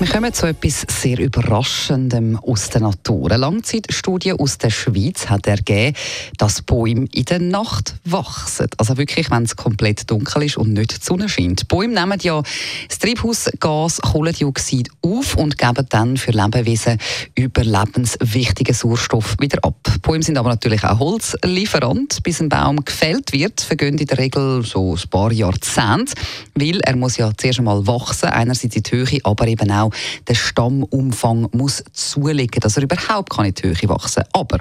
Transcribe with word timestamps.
wir 0.00 0.06
kommen 0.06 0.32
zu 0.32 0.46
etwas 0.46 0.86
sehr 0.88 1.18
Überraschendem 1.18 2.38
aus 2.38 2.70
der 2.70 2.82
Natur. 2.82 3.32
Eine 3.32 3.38
Langzeitstudie 3.38 4.32
aus 4.32 4.56
der 4.56 4.70
Schweiz 4.70 5.28
hat 5.28 5.48
ergeben, 5.48 5.96
dass 6.36 6.62
Bäume 6.62 7.08
in 7.12 7.24
der 7.24 7.40
Nacht 7.40 7.96
wachsen. 8.04 8.68
Also 8.76 8.96
wirklich, 8.96 9.28
wenn 9.32 9.42
es 9.42 9.56
komplett 9.56 10.08
dunkel 10.08 10.44
ist 10.44 10.56
und 10.56 10.72
nicht 10.72 10.92
die 10.92 11.04
Sonne 11.04 11.28
scheint. 11.28 11.66
Bäume 11.66 11.94
nehmen 11.94 12.20
ja 12.22 12.40
das 12.88 13.00
Treibhausgas 13.00 14.00
Kohlendioxid 14.00 14.88
auf 15.02 15.34
und 15.34 15.58
geben 15.58 15.86
dann 15.88 16.16
für 16.16 16.30
Lebewesen 16.30 16.98
überlebenswichtigen 17.34 18.74
Sauerstoff 18.74 19.34
wieder 19.40 19.58
ab. 19.64 19.80
Bäume 20.02 20.22
sind 20.22 20.38
aber 20.38 20.50
natürlich 20.50 20.84
auch 20.84 21.00
Holzlieferant. 21.00 22.22
Bis 22.22 22.40
ein 22.40 22.48
Baum 22.48 22.84
gefällt 22.84 23.32
wird, 23.32 23.60
vergehen 23.60 23.98
in 23.98 24.06
der 24.06 24.18
Regel 24.18 24.62
so 24.64 24.94
ein 24.94 25.10
paar 25.10 25.32
Jahrzehnte, 25.32 26.14
weil 26.54 26.78
er 26.82 26.94
muss 26.94 27.16
ja 27.16 27.32
zuerst 27.36 27.58
einmal 27.58 27.84
wachsen, 27.84 28.26
einerseits 28.26 28.76
in 28.76 28.84
die 28.84 28.90
Höhe, 28.92 29.18
aber 29.24 29.48
eben 29.48 29.72
auch 29.72 29.87
der 30.26 30.34
Stammumfang 30.34 31.48
muss 31.52 31.84
zulegen, 31.92 32.60
dass 32.60 32.76
er 32.76 32.82
überhaupt 32.84 33.30
kann 33.30 33.52
Höhe 33.62 33.88
wachsen. 33.88 34.24
Aber 34.32 34.58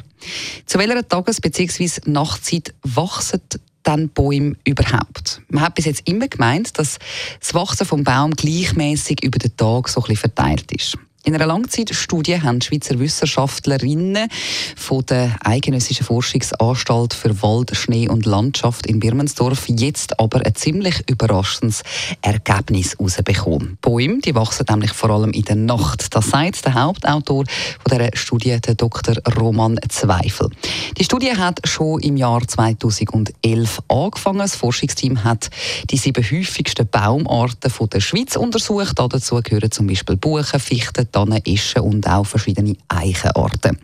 zu 0.66 0.78
welcher 0.80 1.08
Tages- 1.08 1.42
bzw. 1.42 2.02
Nachtzeit 2.06 2.74
wachsen 2.84 3.42
dann 3.84 4.10
Bäume 4.10 4.56
überhaupt? 4.66 5.42
Man 5.50 5.64
hat 5.64 5.76
bis 5.76 5.86
jetzt 5.86 6.08
immer 6.08 6.28
gemeint, 6.28 6.78
dass 6.78 7.00
das 7.40 7.54
Wachsen 7.54 7.86
vom 7.88 8.04
Baum 8.04 8.32
gleichmäßig 8.32 9.24
über 9.24 9.40
den 9.40 9.56
Tag 9.56 9.88
so 9.88 10.02
ein 10.02 10.08
bisschen 10.08 10.18
verteilt 10.18 10.72
ist. 10.72 10.98
In 11.28 11.36
einer 11.36 11.46
Langzeitstudie 11.46 12.42
haben 12.42 12.62
Schweizer 12.62 13.00
Wissenschaftlerinnen 13.00 14.30
von 14.78 15.06
der 15.08 15.36
Eidgenössischen 15.44 16.06
Forschungsanstalt 16.06 17.14
für 17.14 17.42
Wald, 17.42 17.76
Schnee 17.76 18.08
und 18.08 18.26
Landschaft 18.26 18.88
in 18.88 19.02
Birmensdorf 19.02 19.68
jetzt 19.68 20.22
aber 20.22 20.46
ein 20.46 20.56
ziemlich 20.56 21.04
überraschendes 21.10 21.84
Ergebnis 22.22 22.96
herausbekommen. 22.98 23.78
Bäume 23.82 24.20
die 24.20 24.36
wachsen 24.36 24.68
nämlich 24.70 24.94
vor 24.94 25.10
allem 25.10 25.32
in 25.32 25.42
der 25.42 25.58
Nacht. 25.58 26.16
Das 26.16 26.30
sagt 26.30 26.64
der 26.64 26.76
Hauptautor 26.76 27.44
von 27.46 27.98
dieser 27.98 28.16
Studie, 28.16 28.62
der 28.62 28.76
Dr. 28.76 29.16
Roman 29.38 29.78
Zweifel. 29.90 30.50
Die 30.98 31.04
Studie 31.04 31.36
hat 31.36 31.60
schon 31.68 32.00
im 32.00 32.16
Jahr 32.16 32.48
2011 32.48 33.82
angefangen. 33.90 34.40
Das 34.40 34.56
Forschungsteam 34.56 35.26
hat 35.26 35.50
die 35.90 35.98
sieben 35.98 36.24
häufigsten 36.24 36.88
Baumarten 36.88 37.70
der 37.92 38.00
Schweiz 38.00 38.38
untersucht. 38.38 38.98
Dazu 38.98 39.42
gehören 39.44 39.72
zum 39.72 39.88
Beispiel 39.88 40.16
Buchen, 40.16 40.62
Fichten, 40.62 41.10
Tannen, 41.18 41.42
Eschen 41.46 41.82
und 41.82 42.08
auch 42.08 42.26
verschiedene 42.26 42.76
Eichenarten. 42.90 43.80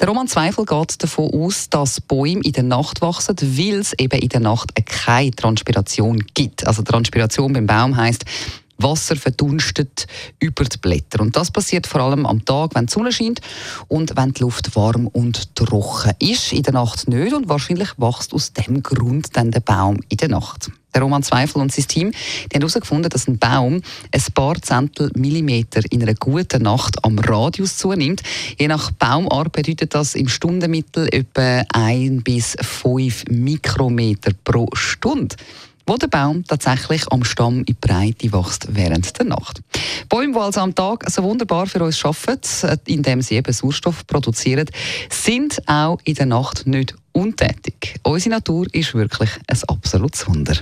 Der 0.00 0.08
Roman 0.08 0.28
Zweifel 0.28 0.64
geht 0.64 1.02
davon 1.02 1.30
aus, 1.34 1.68
dass 1.68 2.00
Bäume 2.00 2.40
in 2.42 2.52
der 2.52 2.62
Nacht 2.62 3.02
wachsen, 3.02 3.36
weil 3.38 3.80
es 3.80 3.92
eben 3.98 4.18
in 4.18 4.30
der 4.30 4.40
Nacht 4.40 4.74
keine 4.86 5.30
Transpiration 5.30 6.24
gibt. 6.32 6.66
Also 6.66 6.82
Transpiration 6.82 7.52
beim 7.52 7.66
Baum 7.66 7.94
heißt 7.94 8.24
Wasser 8.82 9.16
verdunstet 9.16 10.06
über 10.38 10.64
die 10.64 10.78
Blätter. 10.78 11.20
Und 11.20 11.36
das 11.36 11.50
passiert 11.50 11.86
vor 11.86 12.00
allem 12.00 12.26
am 12.26 12.44
Tag, 12.44 12.74
wenn 12.74 12.86
die 12.86 12.92
Sonne 12.92 13.12
scheint 13.12 13.40
und 13.88 14.16
wenn 14.16 14.32
die 14.32 14.42
Luft 14.42 14.74
warm 14.76 15.06
und 15.06 15.54
trocken 15.54 16.12
ist. 16.18 16.52
In 16.52 16.62
der 16.62 16.74
Nacht 16.74 17.08
nicht 17.08 17.32
und 17.32 17.48
wahrscheinlich 17.48 17.90
wächst 17.98 18.32
aus 18.32 18.52
dem 18.52 18.82
Grund 18.82 19.36
dann 19.36 19.50
der 19.50 19.60
Baum 19.60 20.00
in 20.08 20.16
der 20.16 20.28
Nacht. 20.28 20.70
Der 20.94 21.02
Roman 21.02 21.22
Zweifel 21.22 21.60
und 21.60 21.72
sein 21.72 21.86
Team 21.86 22.10
die 22.10 22.56
haben 22.56 22.62
herausgefunden, 22.62 23.10
dass 23.10 23.28
ein 23.28 23.38
Baum 23.38 23.80
ein 24.12 24.22
paar 24.34 24.60
Zentel 24.60 25.10
Millimeter 25.14 25.82
in 25.90 26.02
einer 26.02 26.14
guten 26.14 26.62
Nacht 26.62 27.04
am 27.04 27.18
Radius 27.18 27.76
zunimmt. 27.76 28.22
Je 28.58 28.66
nach 28.66 28.90
Baumart 28.90 29.52
bedeutet 29.52 29.94
das 29.94 30.14
im 30.14 30.28
Stundenmittel 30.28 31.08
etwa 31.12 31.62
1 31.72 32.24
bis 32.24 32.56
5 32.60 33.26
Mikrometer 33.30 34.32
pro 34.44 34.68
Stunde 34.72 35.36
wo 35.90 35.96
der 35.96 36.06
Baum 36.06 36.44
tatsächlich 36.44 37.02
am 37.10 37.24
Stamm 37.24 37.64
in 37.66 37.74
Breite 37.80 38.32
wächst 38.32 38.68
während 38.70 39.18
der 39.18 39.26
Nacht. 39.26 39.60
Bäume, 40.08 40.34
die 40.34 40.38
also 40.38 40.60
am 40.60 40.72
Tag 40.72 41.10
so 41.10 41.24
wunderbar 41.24 41.66
für 41.66 41.82
uns 41.82 42.04
arbeiten, 42.04 42.78
indem 42.86 43.22
sie 43.22 43.34
eben 43.34 43.52
Sauerstoff 43.52 44.06
produzieren, 44.06 44.70
sind 45.10 45.60
auch 45.66 45.98
in 46.04 46.14
der 46.14 46.26
Nacht 46.26 46.64
nicht 46.64 46.94
untätig. 47.10 47.96
Unsere 48.04 48.36
Natur 48.36 48.68
ist 48.72 48.94
wirklich 48.94 49.30
ein 49.48 49.58
absolutes 49.66 50.28
Wunder. 50.28 50.54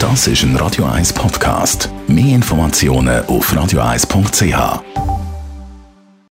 Das 0.00 0.26
ist 0.26 0.42
ein 0.42 0.56
Radio 0.56 0.86
1 0.86 1.12
Podcast. 1.12 1.88
Mehr 2.08 2.34
Informationen 2.34 3.24
auf 3.26 3.52
radio1.ch. 3.52 5.09